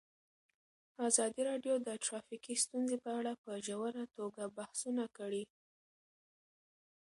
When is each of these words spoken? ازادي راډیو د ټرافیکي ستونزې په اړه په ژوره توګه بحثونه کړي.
ازادي 1.07 1.41
راډیو 1.49 1.75
د 1.87 1.89
ټرافیکي 2.05 2.53
ستونزې 2.65 2.97
په 3.05 3.11
اړه 3.19 3.31
په 3.43 3.51
ژوره 3.65 4.03
توګه 4.17 4.43
بحثونه 4.57 5.03
کړي. 5.17 5.43